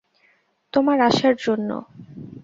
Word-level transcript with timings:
তোমার 0.73 0.97
আশার 1.09 1.35
জন্য? 1.39 1.69